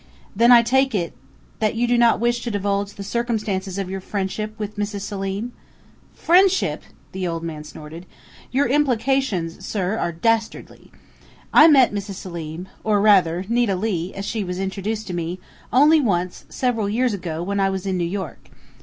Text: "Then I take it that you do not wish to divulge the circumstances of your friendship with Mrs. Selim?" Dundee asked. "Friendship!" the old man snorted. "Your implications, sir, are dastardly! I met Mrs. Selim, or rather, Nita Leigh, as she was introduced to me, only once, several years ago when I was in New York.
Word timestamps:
"Then 0.35 0.51
I 0.51 0.63
take 0.63 0.95
it 0.95 1.13
that 1.59 1.75
you 1.75 1.85
do 1.87 1.95
not 1.95 2.19
wish 2.19 2.41
to 2.41 2.49
divulge 2.49 2.95
the 2.95 3.03
circumstances 3.03 3.77
of 3.77 3.87
your 3.87 4.01
friendship 4.01 4.57
with 4.57 4.75
Mrs. 4.75 5.01
Selim?" 5.01 5.51
Dundee 5.51 5.55
asked. 6.15 6.23
"Friendship!" 6.25 6.83
the 7.11 7.27
old 7.27 7.43
man 7.43 7.63
snorted. 7.63 8.07
"Your 8.51 8.65
implications, 8.67 9.63
sir, 9.63 9.99
are 9.99 10.11
dastardly! 10.11 10.91
I 11.53 11.67
met 11.67 11.93
Mrs. 11.93 12.15
Selim, 12.15 12.67
or 12.83 12.99
rather, 12.99 13.45
Nita 13.47 13.75
Leigh, 13.75 14.11
as 14.15 14.25
she 14.25 14.43
was 14.43 14.57
introduced 14.57 15.05
to 15.05 15.13
me, 15.13 15.39
only 15.71 16.01
once, 16.01 16.45
several 16.49 16.89
years 16.89 17.13
ago 17.13 17.43
when 17.43 17.59
I 17.59 17.69
was 17.69 17.85
in 17.85 17.95
New 17.95 18.01
York. 18.03 18.49